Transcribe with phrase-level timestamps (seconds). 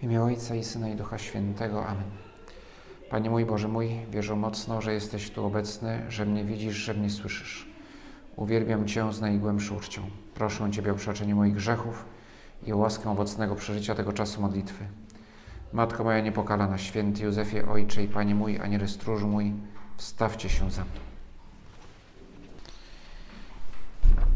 [0.00, 1.86] W imię Ojca i Syna i Ducha Świętego.
[1.86, 2.10] Amen.
[3.10, 7.10] Panie mój, Boże mój, wierzę mocno, że jesteś tu obecny, że mnie widzisz, że mnie
[7.10, 7.68] słyszysz.
[8.36, 10.02] Uwielbiam Cię z najgłębszą uczcią.
[10.34, 12.04] Proszę Ciebie o przebaczenie moich grzechów
[12.66, 14.84] i o łaskę owocnego przeżycia tego czasu modlitwy.
[15.72, 19.52] Matko moja niepokalana, święty Józefie, Ojcze i Panie mój, Aniele stróż mój,
[19.96, 21.00] wstawcie się za mną.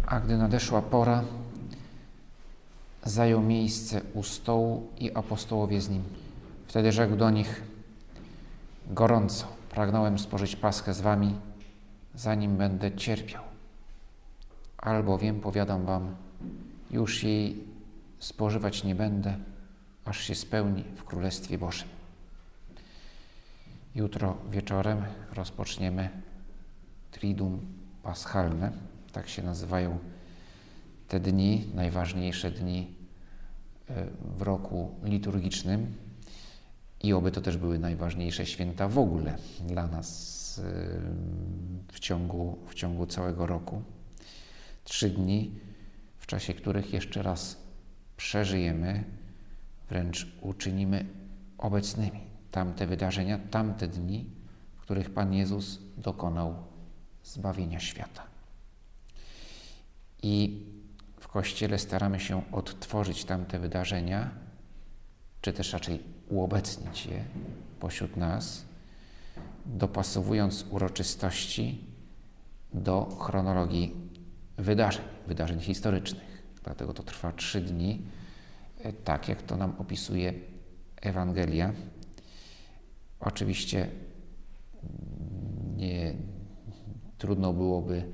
[0.07, 1.25] A gdy nadeszła pora,
[3.05, 6.03] zajął miejsce u stołu i apostołowie z nim.
[6.67, 7.63] Wtedy rzekł do nich:
[8.87, 11.35] Gorąco pragnąłem spożyć paschę z wami,
[12.15, 13.43] zanim będę cierpiał.
[14.79, 16.15] Albowiem, powiadam wam,
[16.91, 17.65] już jej
[18.19, 19.37] spożywać nie będę,
[20.05, 21.89] aż się spełni w Królestwie Bożym.
[23.95, 26.09] Jutro wieczorem rozpoczniemy
[27.11, 27.61] Triduum
[28.03, 28.73] Paschalne,
[29.13, 29.99] tak się nazywają
[31.09, 32.95] te dni, najważniejsze dni
[33.89, 35.95] e, w roku liturgicznym
[37.03, 40.63] i oby to też były najważniejsze święta w ogóle dla nas e,
[41.93, 43.83] w ciągu, w ciągu całego roku.
[44.85, 45.51] Trzy dni,
[46.19, 47.57] w czasie których jeszcze raz
[48.17, 49.05] przeżyjemy,
[49.89, 51.07] wręcz uczynimy
[51.59, 54.25] obecnymi tamte wydarzenia, tamte dni,
[54.77, 56.55] w których Pan Jezus dokonał
[57.25, 58.23] zbawienia świata.
[60.23, 60.65] I
[61.35, 64.31] Kościele staramy się odtworzyć tamte wydarzenia,
[65.41, 67.25] czy też raczej uobecnić je
[67.81, 68.65] pośród nas,
[69.67, 71.85] dopasowując uroczystości
[72.75, 73.95] do chronologii
[74.57, 76.43] wydarzeń, wydarzeń historycznych.
[76.65, 78.03] Dlatego to trwa trzy dni,
[78.79, 80.33] e, tak jak to nam opisuje
[81.03, 81.73] Ewangelia.
[83.21, 83.89] Oczywiście
[85.77, 86.15] nie
[87.19, 88.13] trudno byłoby,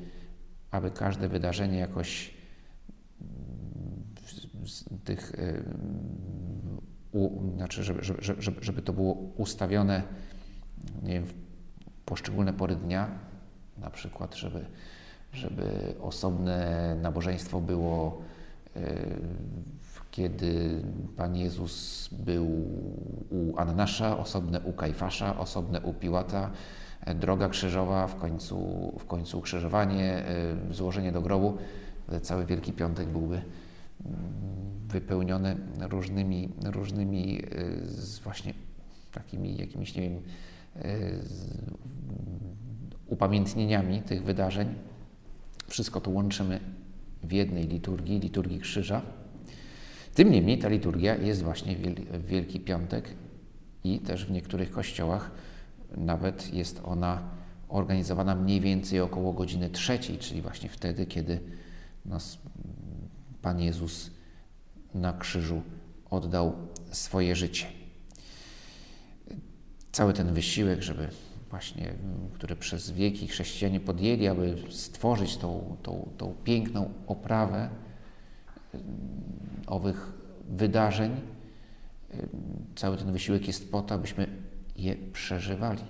[0.71, 2.40] aby każde wydarzenie jakoś
[5.05, 5.65] tych, y,
[7.13, 10.03] u, znaczy, żeby, żeby, żeby, żeby to było ustawione
[11.03, 11.35] nie wiem, w
[12.05, 13.09] poszczególne pory dnia,
[13.79, 14.67] na przykład, żeby,
[15.33, 18.23] żeby osobne nabożeństwo było,
[18.77, 18.81] y,
[20.11, 20.83] kiedy
[21.17, 22.47] Pan Jezus był
[23.31, 26.51] u Annasza, osobne u Kajfasza, osobne u Piłata,
[27.15, 28.59] droga krzyżowa, w końcu,
[28.99, 30.25] w końcu ukrzyżowanie,
[30.71, 31.59] y, złożenie do grobu.
[32.23, 33.43] Cały Wielki Piątek byłby
[34.89, 38.55] wypełnione różnymi, różnymi y, właśnie
[39.13, 40.21] takimi jakimiś, nie wiem, y,
[43.07, 44.75] upamiętnieniami tych wydarzeń.
[45.67, 46.61] Wszystko to łączymy
[47.23, 49.03] w jednej liturgii, liturgii krzyża.
[50.15, 51.77] Tym niemniej ta liturgia jest właśnie
[52.13, 53.15] w Wielki Piątek
[53.85, 55.31] i też w niektórych kościołach
[55.97, 57.23] nawet jest ona
[57.69, 61.41] organizowana mniej więcej około godziny trzeciej, czyli właśnie wtedy, kiedy
[62.05, 62.39] nas
[63.43, 64.11] Pan Jezus
[64.95, 65.63] na krzyżu
[66.11, 66.55] oddał
[66.91, 67.67] swoje życie.
[69.93, 71.09] Cały ten wysiłek, żeby
[71.51, 71.95] właśnie,
[72.35, 77.69] który przez wieki chrześcijanie podjęli, aby stworzyć tą, tą, tą piękną oprawę
[79.67, 80.13] owych
[80.49, 81.21] wydarzeń,
[82.77, 84.27] cały ten wysiłek jest po to, abyśmy
[84.77, 85.83] je przeżywali,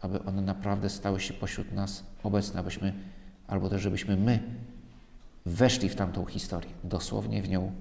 [0.00, 2.94] aby one naprawdę stały się pośród nas obecne, abyśmy,
[3.46, 4.61] albo też żebyśmy my
[5.46, 7.72] weszli w tamtą historię, dosłownie w nią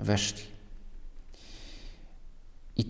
[0.00, 0.42] weszli.
[2.76, 2.84] I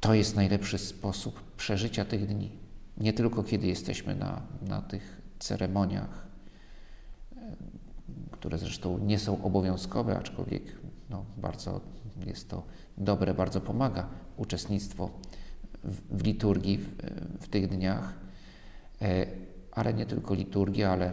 [0.00, 2.50] to jest najlepszy sposób przeżycia tych dni.
[2.96, 6.26] Nie tylko kiedy jesteśmy na, na tych ceremoniach,
[8.30, 10.62] które zresztą nie są obowiązkowe, aczkolwiek
[11.10, 11.80] no, bardzo
[12.26, 12.62] jest to
[12.98, 15.10] dobre, bardzo pomaga uczestnictwo
[15.84, 16.96] w, w liturgii w,
[17.40, 18.14] w tych dniach,
[19.02, 19.26] e,
[19.72, 21.12] ale nie tylko liturgia, ale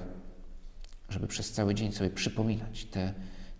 [1.09, 3.13] żeby przez cały dzień sobie przypominać te,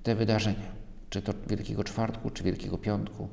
[0.04, 0.72] te wydarzenia,
[1.10, 3.28] czy to Wielkiego Czwartku, czy Wielkiego Piątku,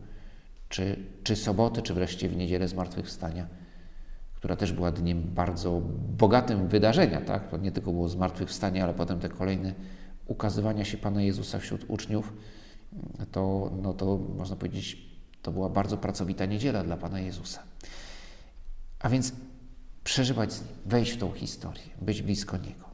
[0.69, 3.47] czy, czy soboty, czy wreszcie w niedzielę Zmartwychwstania,
[4.35, 5.83] która też była dniem bardzo
[6.19, 7.51] bogatym wydarzenia, tak?
[7.51, 9.75] To nie tylko było Zmartwychwstanie, ale potem te kolejne
[10.27, 12.33] ukazywania się Pana Jezusa wśród uczniów,
[13.33, 15.13] to, no to można powiedzieć,
[15.43, 17.63] to była bardzo pracowita niedziela dla Pana Jezusa.
[18.99, 19.33] A więc
[20.05, 22.92] przeżywać z Nim, wejść w tą historię, być blisko Niego.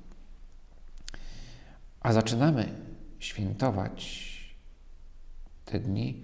[2.01, 2.69] A zaczynamy
[3.19, 4.29] świętować
[5.65, 6.23] te dni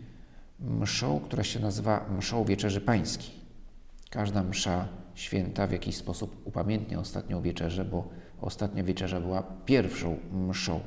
[0.60, 3.30] mszą, która się nazywa mszą Wieczerzy Pańskiej.
[4.10, 8.08] Każda msza święta w jakiś sposób upamiętnia ostatnią wieczerzę, bo
[8.40, 10.80] ostatnia wieczerza była pierwszą mszą.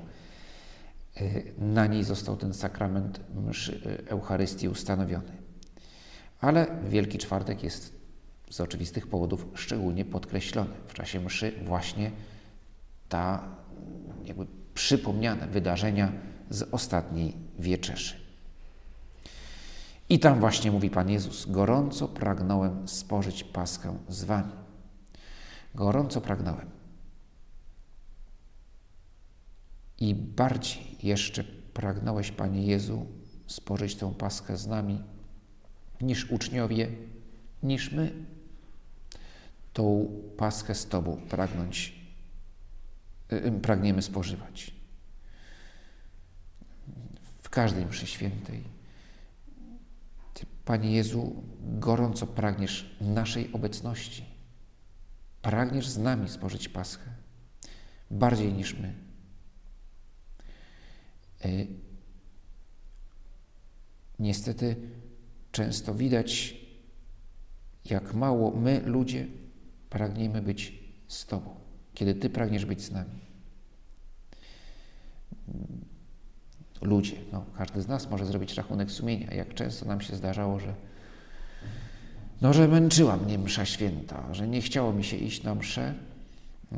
[1.58, 5.32] Na niej został ten sakrament mszy Eucharystii ustanowiony.
[6.42, 7.98] Ale Wielki Czwartek jest
[8.50, 10.70] z oczywistych powodów szczególnie podkreślony.
[10.88, 12.12] W czasie mszy właśnie
[13.10, 13.44] ta
[14.26, 14.46] jakby
[14.78, 16.12] przypomniane wydarzenia
[16.50, 18.16] z ostatniej wieczerzy.
[20.10, 24.52] I tam właśnie mówi Pan Jezus: Gorąco pragnąłem spożyć Paschę z Wami.
[25.76, 26.70] Gorąco pragnąłem.
[30.00, 31.44] I bardziej jeszcze
[31.74, 33.06] pragnąłeś, Panie Jezu,
[33.48, 35.04] spożyć tę Paschę z nami,
[36.02, 36.92] niż uczniowie,
[37.64, 38.12] niż my.
[39.74, 41.97] Tą Paschę z Tobą pragnąć,
[43.62, 44.72] pragniemy spożywać.
[47.42, 48.64] W każdej mszy świętej.
[50.34, 54.26] Ty, Panie Jezu, gorąco pragniesz naszej obecności.
[55.42, 57.10] Pragniesz z nami spożyć Paschę.
[58.12, 58.94] Bardziej niż my.
[61.46, 61.68] Yy,
[64.20, 64.76] niestety
[65.52, 66.56] często widać,
[67.86, 69.28] jak mało my, ludzie,
[69.90, 71.56] pragniemy być z Tobą,
[71.98, 73.20] kiedy Ty pragniesz być z nami.
[76.82, 80.74] Ludzie, no, każdy z nas może zrobić rachunek sumienia, jak często nam się zdarzało, że
[82.42, 85.94] no, że męczyła mnie msza święta, że nie chciało mi się iść na mszę,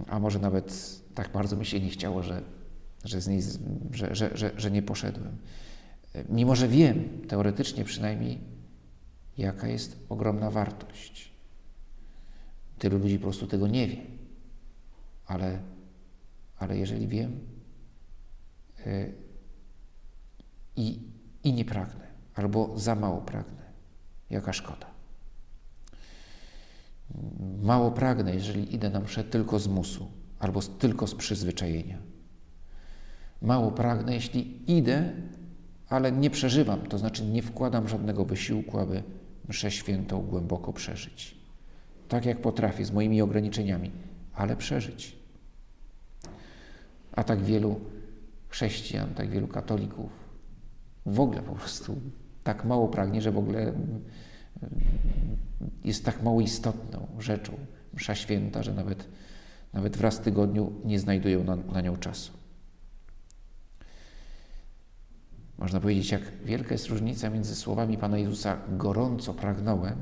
[0.07, 2.41] a może nawet tak bardzo mi się nie chciało, że,
[3.05, 3.41] że, z niej,
[3.91, 5.37] że, że, że, że nie poszedłem.
[6.29, 8.37] Mimo, że wiem, teoretycznie przynajmniej,
[9.37, 11.31] jaka jest ogromna wartość.
[12.77, 14.18] Tylu ludzi po prostu tego nie wie.
[15.29, 15.59] Ale,
[16.57, 17.39] ale jeżeli wiem
[18.85, 19.13] yy,
[20.75, 20.99] i,
[21.43, 23.63] i nie pragnę, albo za mało pragnę,
[24.29, 24.87] jaka szkoda.
[27.61, 31.97] Mało pragnę, jeżeli idę na mszę tylko z musu, albo tylko z przyzwyczajenia.
[33.41, 35.13] Mało pragnę, jeśli idę,
[35.89, 39.03] ale nie przeżywam, to znaczy nie wkładam żadnego wysiłku, aby
[39.47, 41.37] mszę świętą głęboko przeżyć.
[42.07, 43.91] Tak jak potrafię, z moimi ograniczeniami,
[44.33, 45.18] ale przeżyć.
[47.19, 47.79] A tak wielu
[48.49, 50.11] chrześcijan, tak wielu katolików
[51.05, 51.95] w ogóle po prostu
[52.43, 54.01] tak mało pragnie, że w ogóle mm,
[55.83, 57.53] jest tak mało istotną rzeczą
[57.93, 59.07] msza święta, że nawet,
[59.73, 62.31] nawet wraz w tygodniu nie znajdują na, na nią czasu.
[65.57, 69.97] Można powiedzieć, jak wielka jest różnica między słowami Pana Jezusa gorąco pragnąłem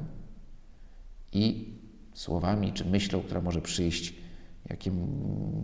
[1.31, 1.73] i
[2.13, 4.13] słowami czy myślą, która może przyjść
[4.69, 5.07] jakim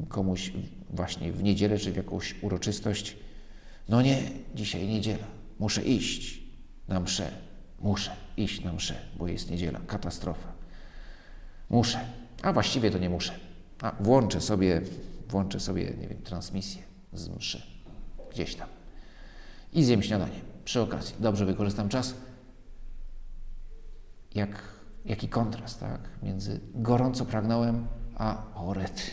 [0.10, 0.54] komuś
[0.94, 3.18] właśnie w niedzielę czy w jakąś uroczystość.
[3.90, 4.22] No nie,
[4.56, 5.28] dzisiaj niedziela,
[5.60, 6.44] muszę iść
[6.88, 7.32] na mszę,
[7.80, 10.54] muszę iść na mszę, bo jest niedziela, katastrofa.
[11.70, 12.00] Muszę,
[12.42, 13.34] a właściwie to nie muszę.
[13.82, 14.82] A włączę sobie,
[15.30, 16.82] włączę sobie, nie wiem, transmisję
[17.14, 17.62] z mszy
[18.32, 18.68] gdzieś tam
[19.74, 21.16] i zjem śniadanie przy okazji.
[21.20, 22.14] Dobrze wykorzystam czas.
[24.36, 24.64] Jak,
[25.06, 26.10] jaki kontrast, tak?
[26.24, 29.04] Między gorąco pragnąłem, a orety.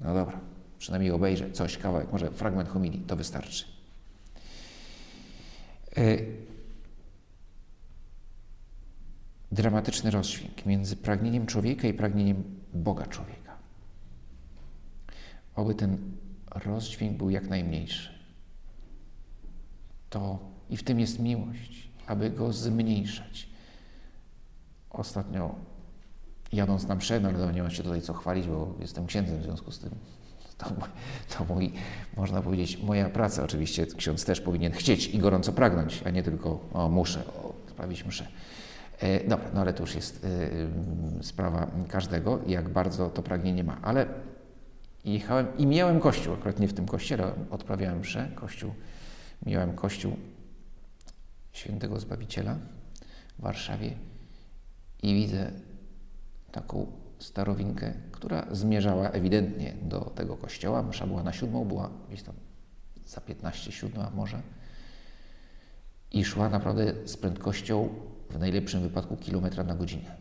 [0.00, 0.40] No dobra,
[0.84, 3.64] przynajmniej obejrzę coś, kawałek, może fragment homilii, to wystarczy.
[5.96, 6.26] Yy.
[9.52, 12.44] Dramatyczny rozdźwięk między pragnieniem człowieka i pragnieniem
[12.74, 13.56] Boga człowieka.
[15.56, 15.98] Oby ten
[16.50, 18.14] rozdźwięk był jak najmniejszy
[20.10, 20.38] to
[20.70, 23.48] i w tym jest miłość, aby go zmniejszać.
[24.90, 25.54] Ostatnio
[26.52, 29.42] jadąc na mszę, no ale nie mam się tutaj co chwalić, bo jestem księdzem w
[29.42, 29.90] związku z tym.
[30.64, 30.74] To,
[31.38, 31.72] to mój,
[32.16, 33.44] można powiedzieć, moja praca.
[33.44, 38.04] Oczywiście ksiądz też powinien chcieć i gorąco pragnąć, a nie tylko o, muszę o, sprawić
[38.04, 38.26] mszę.
[39.00, 43.78] E, dobra, no ale to już jest e, sprawa każdego, jak bardzo to pragnienie ma.
[43.82, 44.06] Ale
[45.04, 48.70] jechałem i miałem kościół, akurat nie w tym kościele, odprawiałem mszę, kościół
[49.46, 50.16] Miałem kościół
[51.52, 52.56] świętego Zbawiciela
[53.38, 53.90] w Warszawie
[55.02, 55.52] i widzę
[56.52, 56.86] taką
[57.18, 60.82] starowinkę, która zmierzała ewidentnie do tego kościoła.
[60.82, 62.34] Msza była na siódmą, była gdzieś tam
[63.06, 64.42] za 15 siódma może.
[66.12, 67.88] I szła naprawdę z prędkością
[68.30, 70.16] w najlepszym wypadku kilometra na godzinę.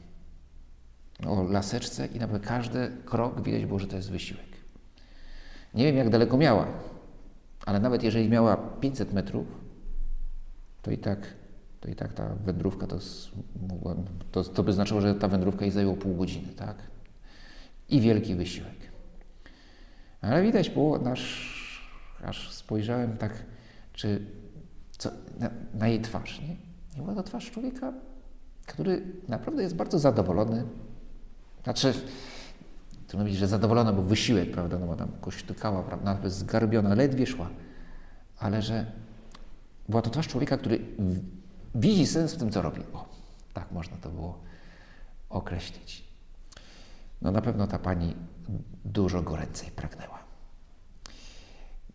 [1.28, 4.46] O laseczce i naprawdę każdy krok widać było, że to jest wysiłek.
[5.74, 6.68] Nie wiem, jak daleko miała,
[7.66, 9.48] ale nawet jeżeli miała 500 metrów,
[10.82, 11.20] to i tak,
[11.84, 13.00] to i tak ta wędrówka to,
[14.32, 16.76] to, to by znaczyło, że ta wędrówka jej zajęła pół godziny, tak?
[17.90, 18.76] I wielki wysiłek.
[20.22, 21.54] Ale widać było, nasz,
[22.24, 23.32] aż spojrzałem tak,
[23.94, 24.26] czy
[24.98, 25.10] co,
[25.40, 26.56] na, na jej twarz, nie?
[26.98, 27.94] I była to twarz człowieka,
[28.66, 30.64] który naprawdę jest bardzo zadowolony.
[31.64, 31.94] Znaczy,
[33.08, 37.50] Trudno powiedzieć, że zadowolona, bo wysiłek, prawda, no bo tam kośtykała, prawda, zgarbiona, ledwie szła,
[38.40, 38.86] ale że
[39.90, 40.80] była to twarz człowieka, który
[41.76, 42.82] widzi sens w tym, co robi.
[42.94, 43.06] O,
[43.54, 44.40] tak można to było
[45.30, 46.04] określić.
[47.22, 48.16] No na pewno ta pani
[48.86, 50.24] dużo goręcej pragnęła.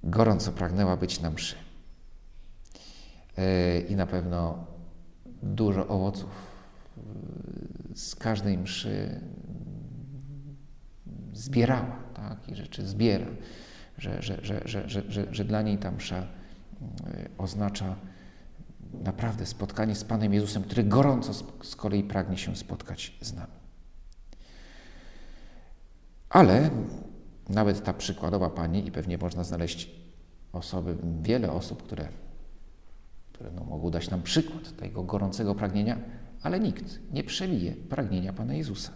[0.02, 1.56] Gorąco pragnęła być na mszy.
[3.36, 4.66] Yy, I na pewno
[5.42, 6.30] dużo owoców
[7.94, 9.20] z każdej mszy
[11.32, 12.48] zbierała, tak?
[12.48, 13.26] I rzeczy zbiera,
[13.98, 16.26] że, że, że, że, że, że, że dla niej ta msza
[17.38, 17.96] oznacza
[18.92, 23.52] naprawdę spotkanie z Panem Jezusem, który gorąco z kolei pragnie się spotkać z nami.
[26.30, 26.70] Ale
[27.48, 29.90] nawet ta przykładowa pani, i pewnie można znaleźć
[30.52, 32.08] osoby, wiele osób, które,
[33.32, 35.98] które no, mogą dać nam przykład tego gorącego pragnienia,
[36.42, 38.92] ale nikt nie przebije pragnienia Pana Jezusa.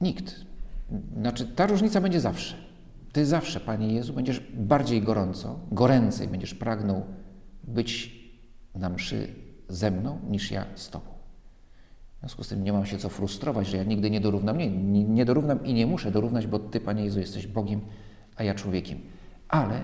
[0.00, 0.34] Nikt.
[1.16, 2.67] Znaczy, ta różnica będzie zawsze.
[3.18, 7.06] Ty zawsze, Panie Jezu, będziesz bardziej gorąco, goręcej będziesz pragnął
[7.64, 8.20] być
[8.74, 9.34] na mszy
[9.68, 11.10] ze mną niż ja z Tobą.
[12.16, 14.58] W związku z tym nie mam się co frustrować, że ja nigdy nie dorównam.
[14.58, 14.70] Nie,
[15.04, 17.80] nie, dorównam i nie muszę dorównać, bo Ty, Panie Jezu, jesteś Bogiem,
[18.36, 19.00] a ja człowiekiem.
[19.48, 19.82] Ale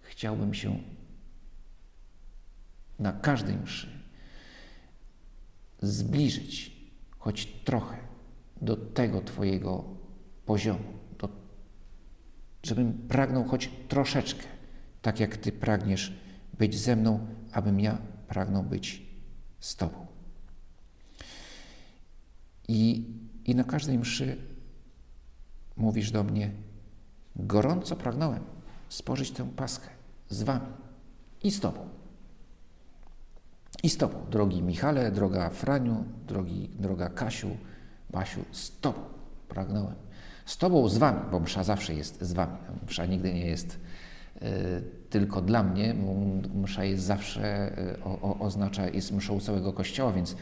[0.00, 0.78] chciałbym się
[2.98, 3.88] na każdej mszy
[5.82, 6.80] zbliżyć
[7.18, 7.96] choć trochę
[8.62, 9.84] do tego Twojego
[10.46, 10.99] poziomu,
[12.62, 14.46] żebym pragnął choć troszeczkę,
[15.02, 16.16] tak jak Ty pragniesz
[16.58, 17.98] być ze mną, abym ja
[18.28, 19.02] pragnął być
[19.60, 20.06] z Tobą.
[22.68, 23.04] I,
[23.44, 24.36] I na każdej mszy
[25.76, 26.50] mówisz do mnie,
[27.36, 28.44] gorąco pragnąłem
[28.88, 29.88] spożyć tę paskę
[30.28, 30.66] z Wami
[31.42, 31.88] i z Tobą.
[33.82, 37.56] I z Tobą, drogi Michale, droga Franiu, drogi, droga Kasiu,
[38.10, 39.00] Basiu, z Tobą
[39.48, 40.09] pragnąłem.
[40.50, 42.56] Z Tobą, z Wami, bo msza zawsze jest z Wami.
[42.88, 43.78] Msza nigdy nie jest
[44.36, 44.48] y,
[45.10, 45.94] tylko dla mnie.
[46.54, 50.36] Msza jest zawsze, y, o, oznacza, jest mszą całego Kościoła, więc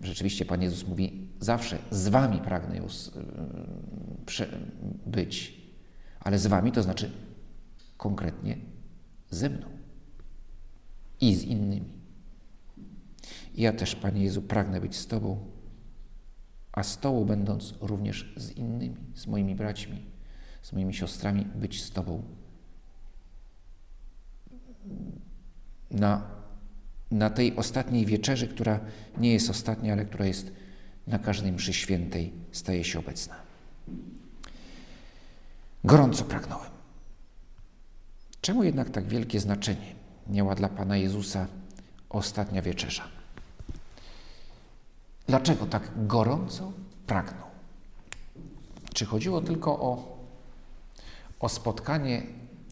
[0.00, 3.06] rzeczywiście Pan Jezus mówi, zawsze z Wami pragnę już
[4.40, 4.48] y,
[5.06, 5.60] być.
[6.20, 7.10] Ale z Wami to znaczy
[7.96, 8.56] konkretnie
[9.30, 9.66] ze mną
[11.20, 11.92] i z innymi.
[13.54, 15.55] Ja też, Panie Jezu, pragnę być z Tobą,
[16.76, 20.04] a Tobą będąc również z innymi, z moimi braćmi,
[20.62, 22.22] z moimi siostrami, być z Tobą
[25.90, 26.22] na,
[27.10, 28.80] na tej ostatniej wieczerzy, która
[29.18, 30.52] nie jest ostatnia, ale która jest
[31.06, 33.34] na każdej mszy świętej, staje się obecna.
[35.84, 36.70] Gorąco pragnąłem.
[38.40, 39.94] Czemu jednak tak wielkie znaczenie
[40.28, 41.46] miała dla Pana Jezusa
[42.08, 43.08] ostatnia wieczerza?
[45.26, 46.72] Dlaczego tak gorąco
[47.06, 47.46] pragnął?
[48.94, 50.18] Czy chodziło tylko o,
[51.40, 52.22] o spotkanie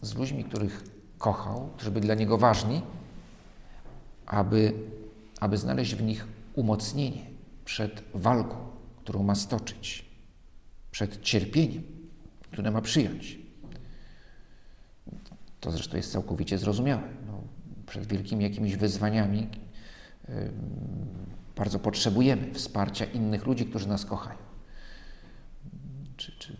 [0.01, 0.83] z ludźmi, których
[1.17, 2.81] kochał, którzy byli dla niego ważni,
[4.25, 4.73] aby,
[5.39, 7.25] aby znaleźć w nich umocnienie
[7.65, 8.55] przed walką,
[8.97, 10.05] którą ma stoczyć,
[10.91, 11.83] przed cierpieniem,
[12.51, 13.39] które ma przyjąć?
[15.59, 17.03] To zresztą jest całkowicie zrozumiałe.
[17.27, 17.41] No,
[17.87, 19.47] przed wielkimi jakimiś wyzwaniami,
[21.55, 24.39] bardzo potrzebujemy wsparcia innych ludzi, którzy nas kochają.
[26.17, 26.57] Czy, czy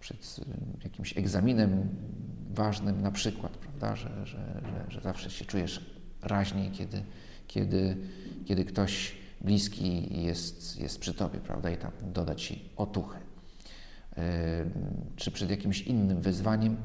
[0.00, 0.44] przed y,
[0.84, 1.88] jakimś egzaminem
[2.54, 5.86] ważnym na przykład, prawda, że, że, że, że zawsze się czujesz
[6.22, 7.02] raźniej, kiedy,
[7.46, 7.96] kiedy,
[8.44, 13.18] kiedy ktoś bliski jest, jest przy tobie, prawda, i tam doda ci otuchy.
[15.16, 16.76] Czy przed jakimś innym wyzwaniem,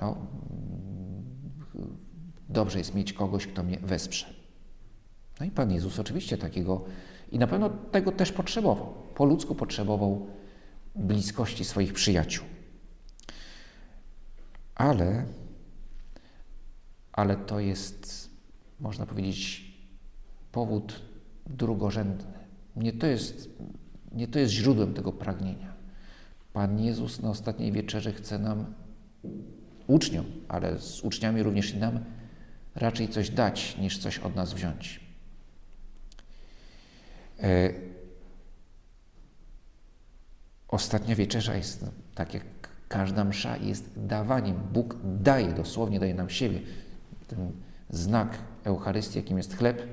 [0.00, 0.26] no,
[2.48, 4.41] dobrze jest mieć kogoś, kto mnie wesprze.
[5.40, 6.84] No i Pan Jezus oczywiście takiego
[7.32, 8.94] i na pewno tego też potrzebował.
[9.14, 10.26] Po ludzku potrzebował
[10.94, 12.44] bliskości swoich przyjaciół.
[14.74, 15.24] Ale,
[17.12, 18.30] ale to jest,
[18.80, 19.72] można powiedzieć,
[20.52, 21.02] powód
[21.46, 22.32] drugorzędny.
[22.76, 23.48] Nie to jest,
[24.12, 25.72] nie to jest źródłem tego pragnienia.
[26.52, 28.74] Pan Jezus na ostatniej wieczerze chce nam,
[29.86, 32.04] uczniom, ale z uczniami również i nam,
[32.74, 35.01] raczej coś dać, niż coś od nas wziąć.
[37.42, 37.72] E,
[40.68, 41.84] ostatnia wieczerza jest,
[42.14, 42.44] tak jak
[42.88, 44.56] każda msza, jest dawaniem.
[44.72, 46.60] Bóg daje, dosłownie daje nam siebie.
[47.28, 47.52] Ten
[47.90, 49.86] znak Eucharystii, jakim jest chleb,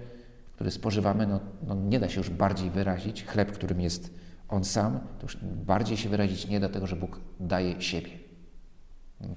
[0.56, 3.26] który spożywamy, no, no nie da się już bardziej wyrazić.
[3.26, 4.14] Chleb, którym jest
[4.50, 8.10] On sam, to już bardziej się wyrazić nie da tego, że Bóg daje siebie.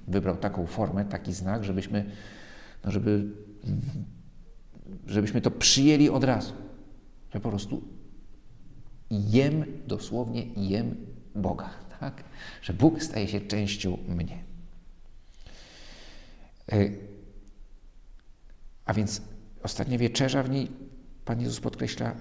[0.08, 2.10] Wybrał taką formę, taki znak, żebyśmy,
[2.84, 3.32] no żeby,
[5.06, 6.52] żebyśmy to przyjęli od razu.
[7.34, 7.82] Że po prostu
[9.12, 12.24] jem, dosłownie jem Boga, tak?
[12.62, 14.44] Że Bóg staje się częścią mnie.
[16.72, 16.90] E,
[18.84, 19.22] a więc
[19.62, 20.70] ostatnia wieczerza w niej
[21.24, 22.14] Pan Jezus podkreśla,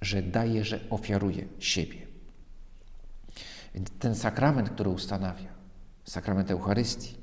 [0.00, 2.06] że daje, że ofiaruje siebie.
[3.74, 5.48] Więc ten sakrament, który ustanawia,
[6.04, 7.16] sakrament Eucharystii,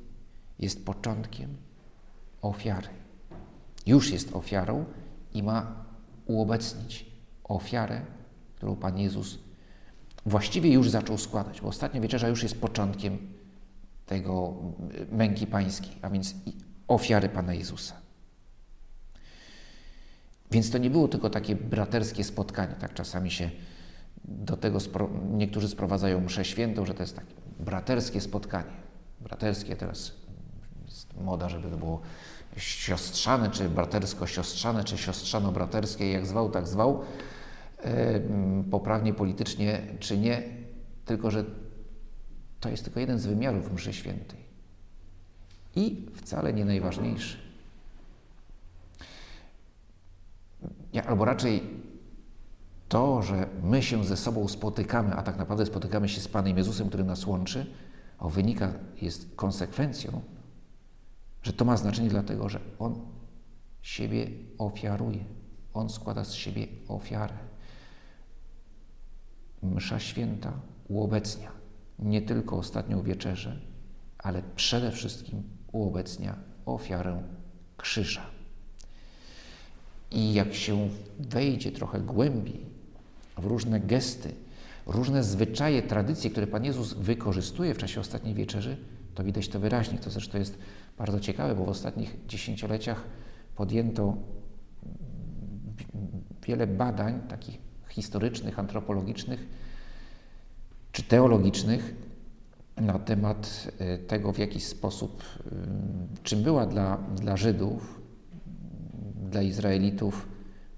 [0.59, 1.57] jest początkiem
[2.41, 2.87] ofiary.
[3.85, 4.85] Już jest ofiarą
[5.33, 5.85] i ma
[6.25, 7.05] uobecnić
[7.43, 8.01] ofiarę,
[8.61, 9.39] którą Pan Jezus
[10.25, 13.17] właściwie już zaczął składać, bo ostatnia wieczerza już jest początkiem
[14.05, 14.53] tego
[15.11, 16.35] męki pańskiej, a więc
[16.87, 17.95] ofiary Pana Jezusa.
[20.51, 23.51] Więc to nie było tylko takie braterskie spotkanie, tak czasami się
[24.25, 28.73] do tego spro niektórzy sprowadzają mszę świętą, że to jest takie braterskie spotkanie.
[29.21, 30.11] Braterskie teraz
[30.85, 32.01] jest moda, żeby to było
[32.57, 37.03] siostrzane, czy bratersko-siostrzane, czy siostrzano-braterskie, jak zwał, tak zwał,
[38.71, 40.43] poprawnie politycznie, czy nie,
[41.05, 41.45] tylko że
[42.59, 44.39] to jest tylko jeden z wymiarów mszy świętej.
[45.75, 47.37] I wcale nie najważniejszy.
[51.07, 51.63] Albo raczej
[52.89, 56.87] to, że my się ze sobą spotykamy, a tak naprawdę spotykamy się z Panem Jezusem,
[56.87, 57.65] który nas łączy,
[58.17, 60.21] a wynika, jest konsekwencją,
[61.43, 63.05] że to ma znaczenie dlatego, że On
[63.81, 65.25] siebie ofiaruje.
[65.73, 67.50] On składa z siebie ofiarę.
[69.63, 70.53] Msza święta
[70.87, 71.51] uobecnia
[71.99, 73.59] nie tylko ostatnią wieczerzę,
[74.17, 77.23] ale przede wszystkim uobecnia ofiarę
[77.77, 78.25] krzyża.
[80.11, 80.89] I jak się
[81.19, 82.65] wejdzie trochę głębiej
[83.37, 84.33] w różne gesty,
[84.85, 88.77] różne zwyczaje, tradycje, które Pan Jezus wykorzystuje w czasie ostatniej wieczerzy,
[89.15, 89.97] to widać to wyraźnie.
[89.97, 90.57] To zresztą jest
[90.97, 93.03] bardzo ciekawe, bo w ostatnich dziesięcioleciach
[93.55, 94.17] podjęto
[96.47, 99.47] wiele badań takich historycznych, antropologicznych
[100.91, 101.95] czy teologicznych
[102.77, 105.49] na temat e, tego, w jaki sposób, e,
[106.23, 108.01] czym była dla, dla Żydów,
[109.29, 110.27] dla Izraelitów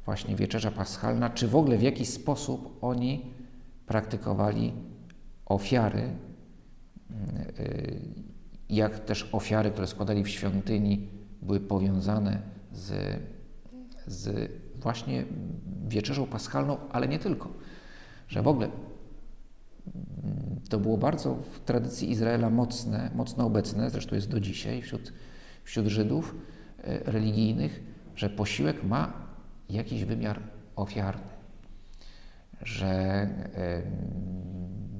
[0.06, 3.26] właśnie wieczerza paschalna, czy w ogóle w jaki sposób oni
[3.86, 4.74] praktykowali
[5.46, 6.14] ofiary, e,
[8.70, 11.08] jak też ofiary, które składali w świątyni,
[11.42, 12.42] były powiązane
[12.72, 13.20] z,
[14.08, 14.52] z
[14.82, 15.26] właśnie
[15.88, 17.50] wieczerzą paschalną, ale nie tylko.
[18.28, 18.70] Że w ogóle
[20.70, 25.14] to było bardzo w tradycji Izraela mocne, mocno obecne, zresztą jest do dzisiaj wśród,
[25.64, 26.36] wśród Żydów
[26.84, 27.84] e, religijnych,
[28.16, 29.14] że posiłek ma
[29.70, 30.42] jakiś wymiar
[30.76, 31.28] ofiarny,
[32.62, 33.28] że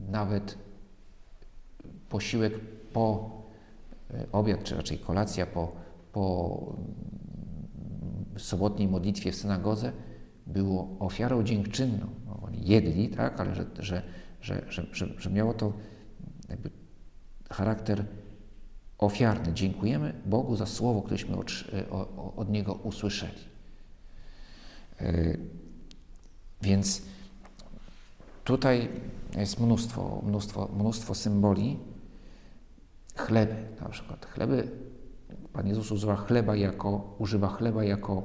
[0.10, 0.58] nawet
[2.10, 2.60] posiłek
[2.94, 3.32] po
[4.14, 5.72] e, obiad, czy raczej kolacja po,
[6.12, 6.76] po
[8.38, 9.92] sobotniej modlitwie w synagodze
[10.48, 12.08] było ofiarą dziękczynną.
[12.26, 14.02] No, oni jedli, tak, ale że, że
[14.44, 15.74] że, że, że, że miało to
[16.50, 16.70] jakby
[17.50, 18.06] charakter
[18.98, 19.54] ofiarny.
[19.54, 21.52] Dziękujemy Bogu za słowo, któreśmy od,
[22.36, 23.42] od Niego usłyszeli.
[25.00, 25.38] E,
[26.62, 27.02] więc
[28.44, 28.90] tutaj
[29.38, 31.80] jest mnóstwo, mnóstwo, mnóstwo symboli.
[33.16, 34.26] Chleby na przykład.
[34.26, 34.72] Chleby,
[35.54, 38.24] Pan Jezus używa chleba jako, używa chleba jako,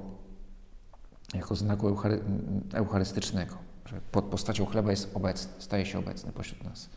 [1.34, 1.96] jako znaku
[2.72, 6.88] eucharystycznego że pod postacią chleba jest obecny, staje się obecny pośród nas.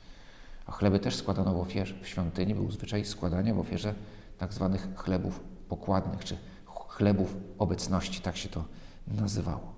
[0.66, 1.96] A chleby też składano w ofierze.
[2.02, 3.96] W świątyni był zwyczaj składania w ofierze
[4.38, 8.66] tak zwanych chlebów pokładnych, czy chlebów obecności, tak się to
[9.08, 9.74] nazywało.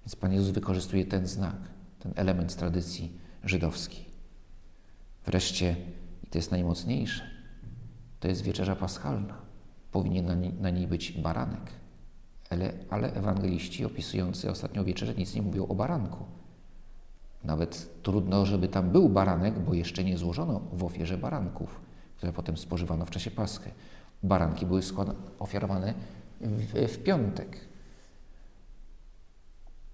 [0.00, 1.56] Więc Pan Jezus wykorzystuje ten znak,
[2.00, 4.06] ten element z tradycji żydowskiej.
[5.24, 5.76] Wreszcie,
[6.24, 7.30] i to jest najmocniejsze,
[8.26, 9.34] to jest wieczerza paschalna.
[9.92, 11.72] Powinien na niej, na niej być baranek
[12.50, 16.24] ale, ale ewangeliści opisujący ostatnią wieczerzę nic nie mówią o baranku.
[17.44, 21.80] Nawet trudno, żeby tam był baranek, bo jeszcze nie złożono w ofierze baranków,
[22.16, 23.70] które potem spożywano w czasie Paschy.
[24.22, 24.80] Baranki były
[25.38, 25.94] ofiarowane
[26.40, 27.58] w, w piątek,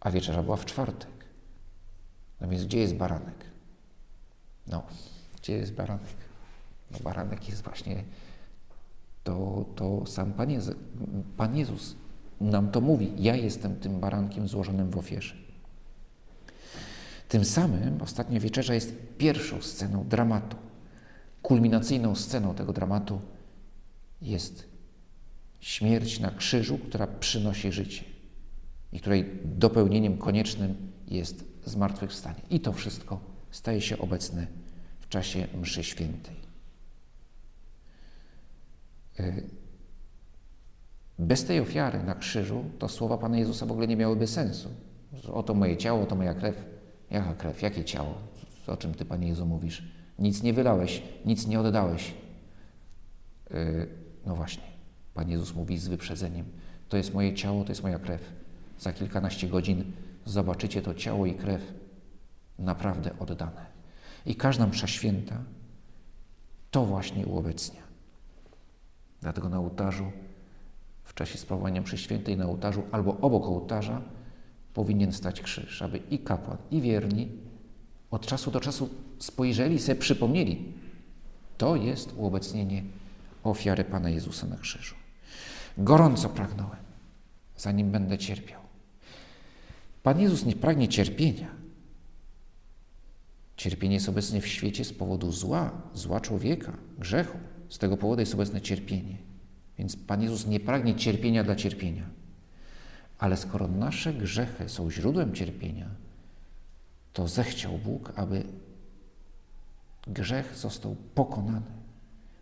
[0.00, 1.24] a wieczerza była w czwartek.
[2.40, 3.44] No więc gdzie jest baranek?
[4.66, 4.82] No,
[5.36, 6.31] gdzie jest baranek?
[6.92, 8.04] No baranek jest właśnie
[9.24, 10.74] to, to sam Pan Jezus,
[11.36, 11.96] Pan Jezus
[12.40, 13.12] nam to mówi.
[13.18, 15.34] Ja jestem tym barankiem złożonym w ofierze.
[17.28, 20.56] Tym samym ostatnia wieczerza jest pierwszą sceną dramatu.
[21.42, 23.20] Kulminacyjną sceną tego dramatu
[24.22, 24.68] jest
[25.60, 28.04] śmierć na krzyżu, która przynosi życie
[28.92, 32.40] i której dopełnieniem koniecznym jest zmartwychwstanie.
[32.50, 34.46] I to wszystko staje się obecne
[35.00, 36.36] w czasie mszy świętej.
[39.20, 39.50] Y,
[41.18, 44.68] bez tej ofiary na krzyżu to słowa Pana Jezusa w ogóle nie miałyby sensu.
[45.32, 46.64] Oto moje ciało, to moja krew.
[47.10, 47.62] Jaka krew?
[47.62, 48.14] Jakie ciało?
[48.66, 49.82] O czym Ty, Panie Jezu, mówisz?
[50.18, 52.14] Nic nie wylałeś, nic nie oddałeś.
[53.50, 53.88] Yy,
[54.26, 54.62] no właśnie,
[55.14, 56.46] Pan Jezus mówi z wyprzedzeniem.
[56.88, 58.32] To jest moje ciało, to jest moja krew.
[58.78, 59.92] Za kilkanaście godzin
[60.24, 61.72] zobaczycie to ciało i krew
[62.58, 63.66] naprawdę oddane.
[64.26, 65.38] I każda msza święta
[66.70, 67.82] to właśnie uobecnia.
[69.22, 70.12] Dlatego na ołtarzu
[71.04, 74.02] w czasie sprawowania przy świętej na ołtarzu albo obok ołtarza
[74.74, 77.28] powinien stać krzyż, aby i kapłan, i wierni
[78.10, 80.72] od czasu do czasu spojrzeli sobie przypomnieli,
[81.58, 82.82] to jest uobecnienie
[83.44, 84.94] ofiary Pana Jezusa na krzyżu.
[85.78, 86.80] Gorąco pragnąłem,
[87.56, 88.60] zanim będę cierpiał.
[90.02, 91.48] Pan Jezus nie pragnie cierpienia.
[93.56, 97.38] Cierpienie jest obecne w świecie z powodu zła, zła człowieka, grzechu.
[97.72, 99.16] Z tego powodu jest obecne cierpienie.
[99.78, 102.04] Więc Pan Jezus nie pragnie cierpienia dla cierpienia.
[103.18, 105.86] Ale skoro nasze grzechy są źródłem cierpienia,
[107.12, 108.44] to zechciał Bóg, aby
[110.06, 111.66] grzech został pokonany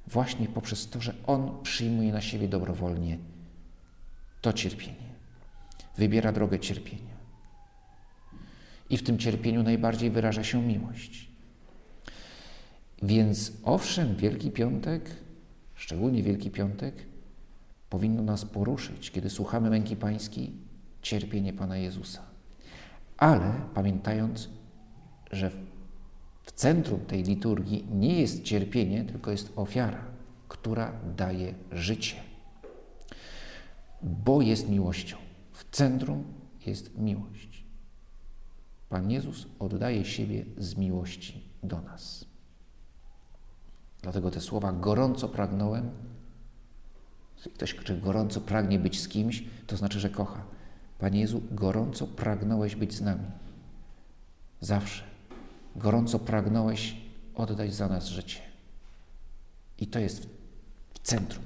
[0.07, 3.19] właśnie poprzez to, że On przyjmuje na siebie dobrowolnie
[4.41, 5.11] to cierpienie.
[5.97, 7.17] Wybiera drogę cierpienia.
[8.91, 11.30] I w tym cierpieniu najbardziej wyraża się miłość.
[13.03, 15.11] Więc owszem, Wielki Piątek,
[15.75, 16.95] szczególnie Wielki Piątek,
[17.91, 20.53] powinno nas poruszyć, kiedy słuchamy męki Pańskiej,
[21.03, 22.23] cierpienie Pana Jezusa.
[23.17, 24.49] Ale pamiętając,
[25.33, 25.51] że
[26.43, 30.05] w centrum tej liturgii nie jest cierpienie, tylko jest ofiara,
[30.49, 32.17] która daje życie.
[34.03, 35.17] Bo jest miłością.
[35.53, 36.25] W centrum
[36.67, 37.65] jest miłość.
[38.89, 42.30] Pan Jezus oddaje siebie z miłości do nas.
[44.03, 45.91] Dlatego te słowa gorąco pragnąłem.
[47.55, 50.43] Ktoś, kto gorąco pragnie być z kimś, to znaczy, że kocha.
[50.99, 53.25] Panie Jezu, gorąco pragnąłeś być z nami.
[54.61, 55.05] Zawsze.
[55.77, 56.97] Gorąco pragnąłeś
[57.35, 58.41] oddać za nas życie.
[59.79, 60.29] I to jest
[60.95, 61.45] w centrum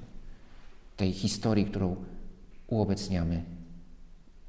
[0.97, 1.97] tej historii, którą
[2.67, 3.45] uobecniamy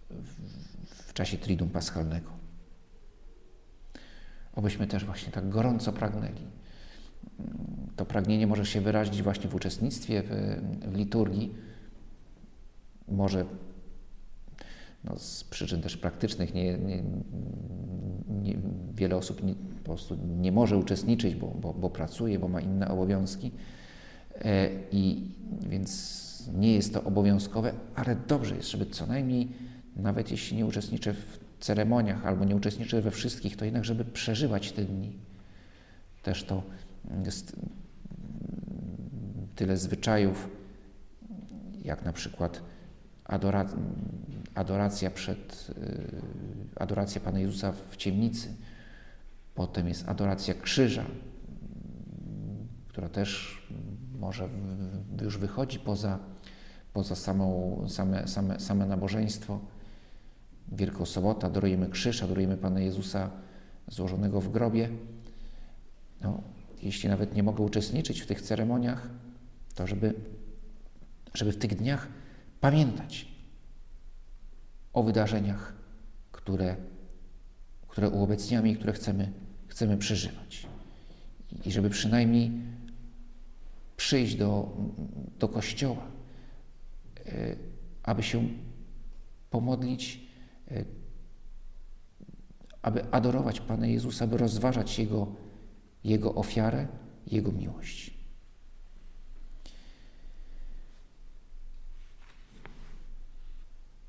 [0.09, 2.29] w, w czasie Triduum Paschalnego.
[4.55, 6.47] Obyśmy też właśnie tak gorąco pragnęli.
[7.95, 10.29] To pragnienie może się wyrazić właśnie w uczestnictwie w,
[10.91, 11.53] w liturgii.
[13.07, 13.45] Może
[15.03, 17.03] no, z przyczyn też praktycznych nie, nie,
[18.29, 18.57] nie,
[18.93, 22.87] wiele osób nie, po prostu nie może uczestniczyć, bo, bo, bo pracuje, bo ma inne
[22.87, 23.51] obowiązki.
[24.41, 25.31] E, I
[25.69, 29.47] więc nie jest to obowiązkowe, ale dobrze jest, żeby co najmniej,
[29.95, 34.71] nawet jeśli nie uczestniczę w ceremoniach albo nie uczestniczę we wszystkich, to jednak, żeby przeżywać
[34.71, 35.13] te dni.
[36.23, 36.63] Też to
[37.25, 37.55] jest
[39.55, 40.49] tyle zwyczajów,
[41.83, 42.61] jak na przykład
[43.25, 43.65] adora,
[44.55, 46.21] adoracja przed y,
[46.75, 48.55] adoracja Pana Jezusa w ciemnicy.
[49.55, 51.05] Potem jest adoracja krzyża,
[52.87, 53.61] która też
[54.19, 54.49] może
[55.21, 56.19] już wychodzi poza,
[56.93, 59.59] poza samą, same, same, same nabożeństwo.
[60.71, 63.29] Wielką Sobota adorujemy krzyż, adorujemy Pana Jezusa
[63.87, 64.89] złożonego w grobie.
[66.21, 66.41] No,
[66.81, 69.09] jeśli nawet nie mogę uczestniczyć w tych ceremoniach,
[69.75, 70.13] to żeby,
[71.33, 72.07] żeby w tych dniach
[72.61, 73.27] pamiętać
[74.93, 75.73] o wydarzeniach,
[76.31, 76.75] które,
[77.87, 79.31] które uobecniamy i które chcemy,
[79.67, 80.67] chcemy przeżywać.
[81.65, 82.51] I żeby przynajmniej
[83.97, 84.77] przyjść do,
[85.39, 86.07] do kościoła,
[87.25, 87.55] e,
[88.03, 88.47] aby się
[89.49, 90.19] pomodlić,
[90.71, 90.85] e,
[92.81, 95.27] aby adorować Pana Jezusa, aby rozważać Jego,
[96.05, 96.87] Jego ofiarę,
[97.27, 98.13] Jego miłość.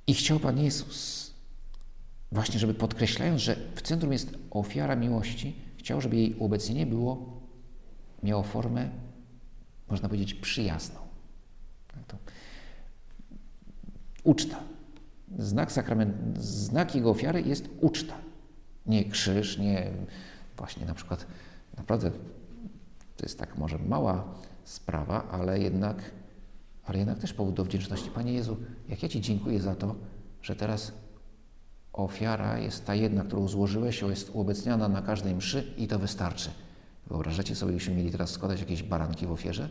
[0.07, 1.31] I chciał Pan Jezus,
[2.33, 7.41] właśnie żeby podkreślając, że w centrum jest ofiara miłości, chciał, żeby jej uobecnienie było,
[8.23, 8.91] miało formę,
[9.89, 11.01] można powiedzieć, przyjazną.
[12.07, 12.17] To
[14.25, 14.61] uczta.
[15.39, 18.15] Znak, sakrament, znak jego ofiary jest uczta.
[18.87, 19.91] Nie krzyż, nie
[20.57, 21.27] właśnie na przykład,
[21.77, 22.11] naprawdę
[23.17, 24.25] to jest tak może mała
[24.65, 25.97] sprawa, ale jednak
[26.87, 28.11] ale jednak też powód do wdzięczności.
[28.11, 28.57] Panie Jezu,
[28.89, 29.95] jak ja Ci dziękuję za to,
[30.43, 30.93] że teraz
[31.93, 36.51] ofiara jest ta jedna, którą złożyłeś, jest uobecniana na każdej mszy i to wystarczy.
[37.07, 39.69] Wyobrażacie sobie, byśmy mieli teraz składać jakieś baranki w ofierze?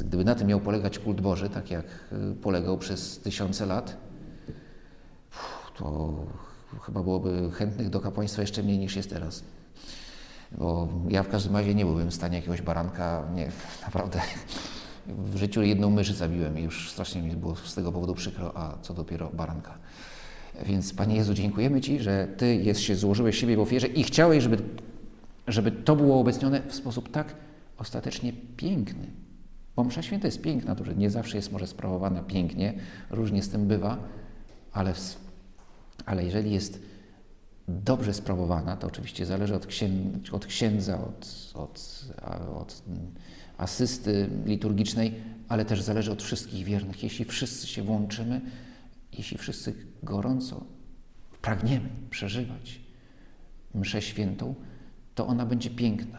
[0.00, 1.84] Gdyby na tym miał polegać kult Boży, tak jak
[2.32, 3.96] y, polegał przez tysiące lat,
[5.76, 6.14] to
[6.82, 9.42] chyba byłoby chętnych do kapłaństwa jeszcze mniej niż jest teraz.
[10.58, 13.48] Bo ja w każdym razie nie byłbym w stanie jakiegoś baranka, nie,
[13.86, 14.20] naprawdę
[15.06, 18.78] w życiu jedną myszy zabiłem i już strasznie mi było z tego powodu przykro, a
[18.82, 19.78] co dopiero baranka.
[20.66, 24.42] Więc Panie Jezu, dziękujemy Ci, że Ty jest, się złożyłeś siebie w ofierze i chciałeś,
[24.42, 24.58] żeby,
[25.46, 27.34] żeby to było obecnione w sposób tak
[27.78, 29.06] ostatecznie piękny.
[29.76, 32.74] Bo msza święta jest piękna, to że nie zawsze jest może sprawowana pięknie,
[33.10, 33.98] różnie z tym bywa,
[34.72, 34.94] ale,
[36.06, 36.82] ale jeżeli jest
[37.84, 39.66] dobrze sprawowana, to oczywiście zależy od,
[40.32, 42.04] od księdza, od, od,
[42.56, 42.82] od
[43.58, 45.14] asysty liturgicznej,
[45.48, 47.02] ale też zależy od wszystkich wiernych.
[47.02, 48.40] Jeśli wszyscy się włączymy,
[49.18, 50.64] jeśli wszyscy gorąco
[51.42, 52.80] pragniemy przeżywać
[53.74, 54.54] mszę świętą,
[55.14, 56.18] to ona będzie piękna.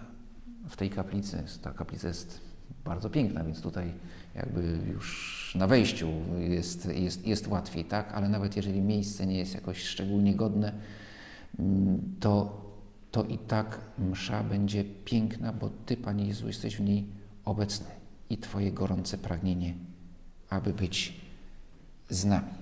[0.69, 2.39] W tej kaplicy, ta kaplica jest
[2.85, 3.93] bardzo piękna, więc tutaj
[4.35, 6.09] jakby już na wejściu
[6.39, 8.13] jest, jest, jest łatwiej, tak?
[8.13, 10.73] Ale nawet jeżeli miejsce nie jest jakoś szczególnie godne,
[12.19, 12.61] to,
[13.11, 17.05] to i tak msza będzie piękna, bo Ty, Panie Jezu, jesteś w niej
[17.45, 17.87] obecny
[18.29, 19.73] i Twoje gorące pragnienie,
[20.49, 21.21] aby być
[22.09, 22.61] z nami.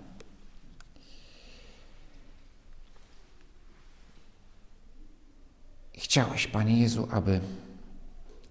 [5.93, 7.41] Chciałeś, Panie Jezu, aby,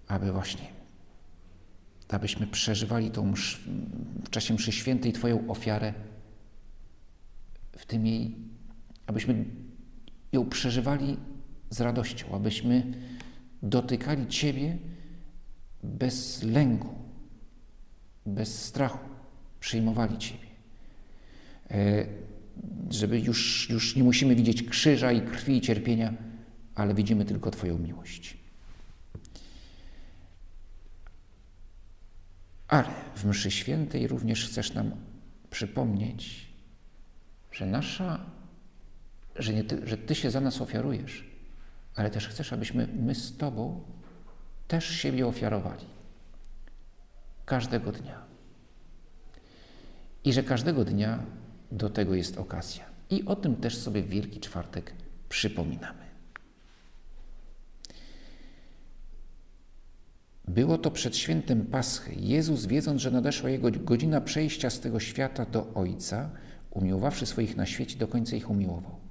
[0.07, 0.67] aby właśnie,
[2.09, 3.61] abyśmy przeżywali tą msz,
[4.25, 5.93] w czasie mszy świętej Twoją ofiarę,
[7.71, 8.35] w tym jej,
[9.07, 9.45] abyśmy
[10.31, 11.17] ją przeżywali
[11.69, 12.83] z radością, abyśmy
[13.63, 14.77] dotykali Ciebie
[15.83, 16.95] bez lęku,
[18.25, 19.09] bez strachu,
[19.59, 20.49] przyjmowali Ciebie.
[21.71, 22.05] E,
[22.89, 26.13] żeby już, już nie musimy widzieć krzyża i krwi i cierpienia,
[26.75, 28.37] ale widzimy tylko Twoją miłość.
[32.67, 34.91] Ale w mszy świętej również chcesz nam
[35.49, 36.47] przypomnieć,
[37.51, 38.25] że nasza,
[39.39, 41.25] że, nie ty, że Ty się za nas ofiarujesz,
[41.95, 43.81] ale też chcesz, abyśmy my z Tobą
[44.67, 45.85] też siebie ofiarowali.
[47.45, 48.21] Każdego dnia.
[50.23, 51.23] I że każdego dnia
[51.71, 52.83] do tego jest okazja.
[53.09, 54.93] I o tym też sobie w Wielki Czwartek
[55.29, 56.09] przypominamy.
[60.47, 62.11] Było to przed świętem Paschy.
[62.15, 66.29] Jezus, wiedząc, że nadeszła Jego godzina przejścia z tego świata do Ojca,
[66.71, 69.08] umiłowawszy swoich na świecie, do końca ich umiłował.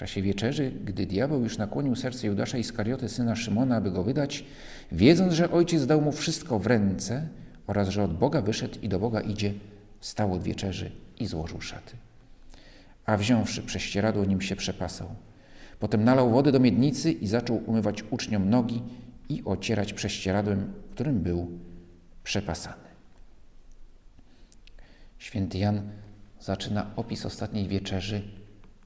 [0.00, 4.44] Czasie wieczerzy, gdy diabeł już nakłonił serce Judasza Iskarioty, syna Szymona, aby go wydać,
[4.92, 7.28] wiedząc, że Ojciec dał mu wszystko w ręce
[7.66, 9.54] oraz że od Boga wyszedł i do Boga idzie,
[9.98, 11.96] wstał od wieczerzy i złożył szaty.
[13.06, 15.08] A wziąwszy prześcieradło, nim się przepasał.
[15.78, 18.82] Potem nalał wody do miednicy i zaczął umywać uczniom nogi
[19.28, 21.48] i ocierać prześcieradłem, którym był
[22.24, 22.88] przepasany.
[25.18, 25.82] Święty Jan
[26.40, 28.22] zaczyna opis ostatniej wieczerzy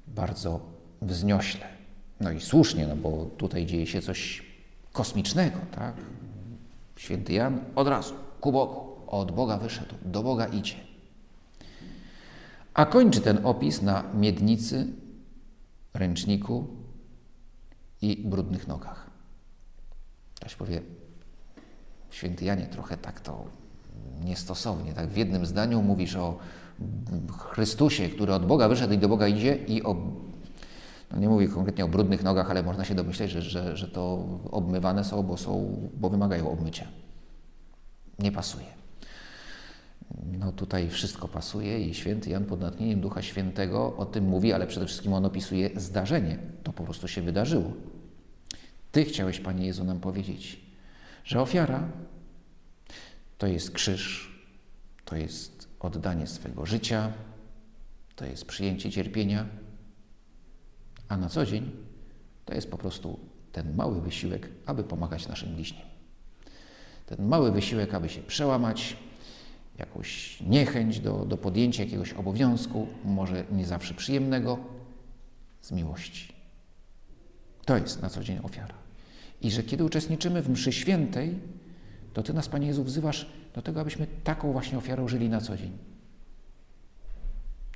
[0.07, 0.74] bardzo
[1.05, 1.67] wzniośle.
[2.21, 4.43] No i słusznie, no bo tutaj dzieje się coś
[4.93, 5.95] kosmicznego, tak?
[6.97, 10.75] Święty Jan od razu, ku Bogu, od Boga wyszedł, do Boga idzie.
[12.75, 14.87] A kończy ten opis na miednicy,
[15.95, 16.67] ręczniku
[18.03, 19.11] i brudnych nogach.
[20.35, 20.83] Ktoś powie,
[22.11, 23.45] święty Janie, trochę tak to
[24.25, 24.93] niestosownie.
[24.93, 26.38] Tak w jednym zdaniu mówisz o
[27.38, 29.97] Chrystusie, który od Boga wyszedł i do Boga idzie i o,
[31.18, 35.05] nie mówię konkretnie o brudnych nogach, ale można się domyśleć, że, że, że to obmywane
[35.05, 36.87] są, bo są, bo wymagają obmycia.
[38.18, 38.66] Nie pasuje.
[40.38, 44.66] No tutaj wszystko pasuje i święty Jan pod natchnieniem Ducha Świętego o tym mówi, ale
[44.66, 46.38] przede wszystkim on opisuje zdarzenie.
[46.62, 47.72] To po prostu się wydarzyło.
[48.92, 50.61] Ty chciałeś, Panie Jezu, nam powiedzieć,
[51.24, 51.88] że ofiara
[53.38, 54.35] to jest krzyż,
[55.05, 57.12] to jest oddanie swego życia,
[58.16, 59.46] to jest przyjęcie cierpienia,
[61.09, 61.71] a na co dzień
[62.45, 63.19] to jest po prostu
[63.53, 65.83] ten mały wysiłek, aby pomagać naszym bliźnim.
[67.07, 68.97] Ten mały wysiłek, aby się przełamać,
[69.79, 74.59] jakąś niechęć do, do podjęcia jakiegoś obowiązku, może nie zawsze przyjemnego,
[75.62, 76.33] z miłości.
[77.64, 78.75] To jest na co dzień ofiara.
[79.40, 81.38] I że kiedy uczestniczymy w mszy świętej,
[82.12, 85.57] to Ty nas, Panie Jezu, wzywasz do tego, abyśmy taką właśnie ofiarą żyli na co
[85.57, 85.79] dzień.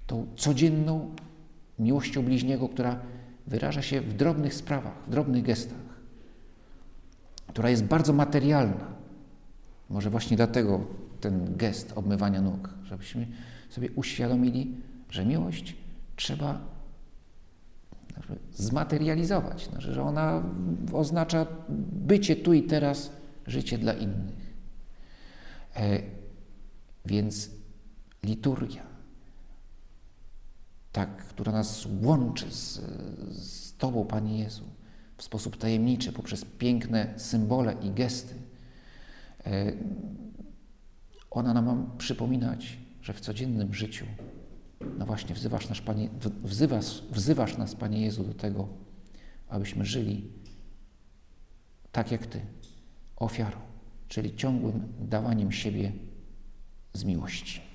[0.07, 1.15] Tą codzienną
[1.79, 3.01] miłością bliźniego, która
[3.49, 5.79] wyraża się w drobnych sprawach, w drobnych gestach,
[7.47, 8.87] która jest bardzo materialna.
[9.91, 10.81] Może właśnie dlatego
[11.21, 13.27] ten gest obmywania nóg, żebyśmy
[13.71, 14.77] sobie uświadomili,
[15.11, 15.77] że miłość
[16.17, 16.61] trzeba
[18.55, 20.43] zmaterializować, znaczy, że ona
[20.93, 21.47] oznacza
[21.93, 23.11] bycie tu i teraz,
[23.47, 24.55] życie dla innych.
[25.77, 26.01] E,
[27.07, 27.51] więc
[28.25, 28.88] liturgia,
[30.99, 32.81] tak, która nas łączy z,
[33.31, 34.65] z Tobą, Panie Jezu,
[35.17, 38.35] w sposób tajemniczy, poprzez piękne symbole i gesty,
[39.47, 39.73] e,
[41.31, 44.07] ona nam przypominać, że w codziennym życiu
[44.99, 46.09] no właśnie, wzywasz nas, Panie,
[46.43, 48.69] wzywasz, wzywasz nas, Panie Jezu, do tego,
[49.49, 50.31] abyśmy żyli
[51.93, 52.41] tak jak Ty,
[53.17, 53.59] ofiarą,
[54.09, 55.93] czyli ciągłym dawaniem siebie
[56.93, 57.68] z miłości.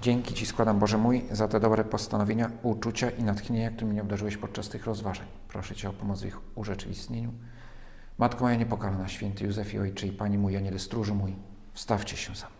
[0.00, 4.36] Dzięki Ci składam, Boże mój, za te dobre postanowienia, uczucia i natchnienia, które mnie obdarzyłeś
[4.36, 5.26] podczas tych rozważań.
[5.48, 7.32] Proszę Cię o pomoc w ich urzeczywistnieniu.
[8.18, 11.36] Matko moja niepokalana, święty Józefie Ojcze i Pani mój, Aniele Stróży mój,
[11.74, 12.59] Stawcie się za.